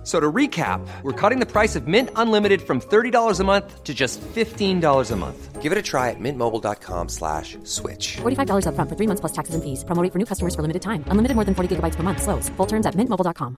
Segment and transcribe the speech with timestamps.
[0.00, 3.84] F- So to recap, we're cutting the price of Mint Unlimited from $30 a month
[3.84, 5.60] to just $15 a month.
[5.60, 8.16] Give it a try at mintmobile.com slash switch.
[8.22, 9.84] $45 upfront for three months plus taxes and fees.
[9.84, 11.04] Promo rate for new customers for limited time.
[11.12, 12.22] Unlimited more than 40 gigabytes per month.
[12.22, 12.48] Slows.
[12.56, 13.56] Full terms at mintmobile.com.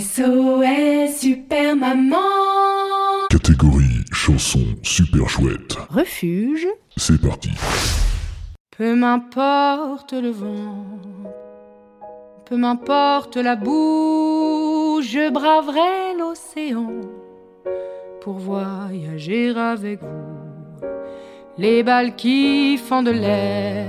[0.00, 5.76] SOS Super Maman Catégorie chanson super chouette.
[5.90, 7.50] Refuge C'est parti.
[8.76, 10.86] Peu m'importe le vent
[12.48, 16.92] Peu m'importe la boue Je braverai l'océan
[18.20, 20.86] Pour voyager avec vous.
[21.58, 23.84] Les balles qui fendent l'air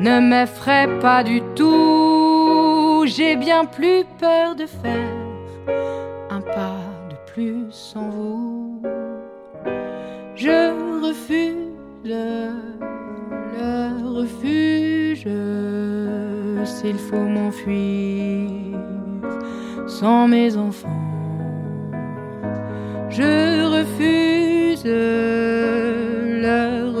[0.00, 3.04] Ne m'effraient pas du tout.
[3.06, 5.14] J'ai bien plus peur de faire
[6.28, 8.82] Un pas de plus sans vous.
[10.34, 11.70] Je refuse
[12.02, 12.50] le
[14.18, 14.59] refuge
[16.64, 18.50] s'il faut m'enfuir
[19.86, 20.88] sans mes enfants.
[23.08, 25.40] Je refuse le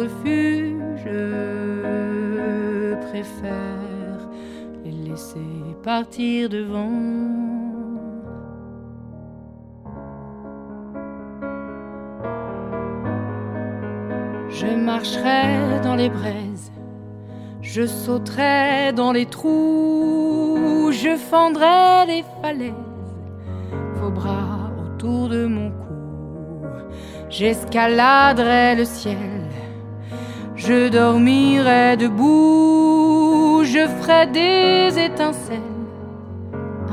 [0.00, 1.08] refuge,
[3.08, 4.20] préfère
[4.84, 5.38] les laisser
[5.82, 6.90] partir devant.
[14.48, 16.72] Je marcherai dans les braises,
[17.72, 22.72] je sauterai dans les trous, je fendrai les falaises,
[23.94, 26.66] vos bras autour de mon cou.
[27.28, 29.44] J'escaladerai le ciel,
[30.56, 35.86] je dormirai debout, je ferai des étincelles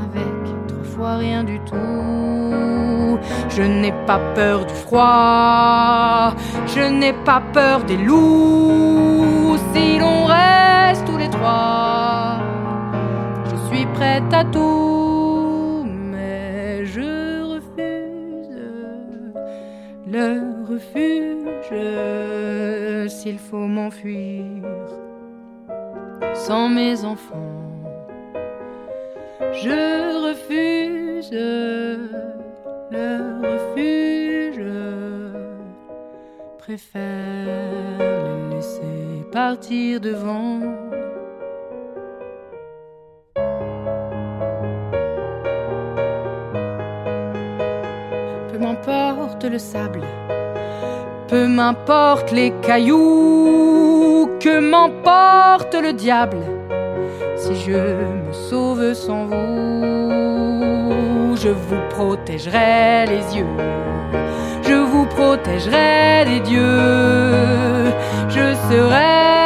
[0.06, 3.18] avec trois fois rien du tout.
[3.48, 6.34] Je n'ai pas peur du froid,
[6.68, 9.27] je n'ai pas peur des loups.
[14.44, 18.62] Tout, mais je refuse
[20.06, 21.48] le refuge
[23.10, 24.62] s'il faut m'enfuir
[26.34, 27.34] sans mes enfants.
[29.52, 31.32] Je refuse
[32.90, 34.62] le refuge,
[36.58, 40.60] préfère les laisser partir devant.
[49.44, 50.02] Le sable,
[51.28, 56.38] peu m'importe les cailloux, que m'emporte le diable.
[57.36, 63.46] Si je me sauve sans vous, je vous protégerai les yeux,
[64.62, 67.92] je vous protégerai des dieux,
[68.28, 69.37] je serai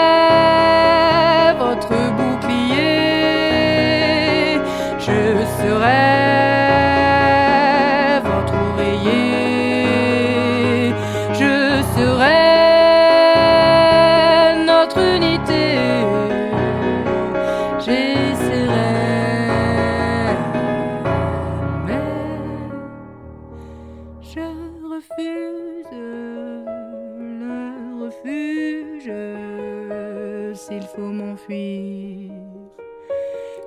[30.55, 32.31] s'il faut m'enfuir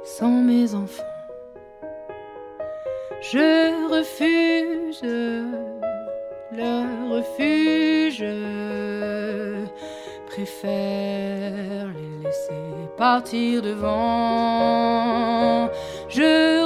[0.03, 1.03] sans mes enfants.
[3.21, 5.01] Je refuse
[6.51, 8.23] le refuge,
[10.27, 12.53] préfère les laisser
[12.97, 15.69] partir devant.
[16.07, 16.64] Je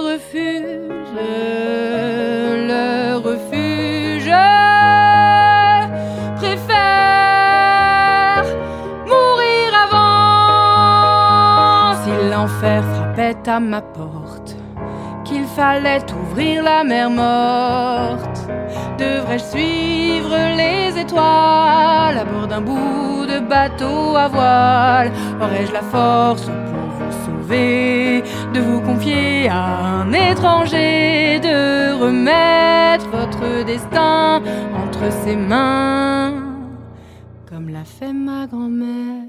[12.59, 14.57] Frappait à ma porte,
[15.23, 18.49] qu'il fallait ouvrir la mer morte,
[18.97, 25.11] devrais-je suivre les étoiles à bord d'un bout de bateau à voile?
[25.41, 28.23] Aurais-je la force pour vous sauver,
[28.53, 34.41] de vous confier à un étranger, de remettre votre destin
[34.83, 36.33] entre ses mains,
[37.49, 39.28] comme l'a fait ma grand-mère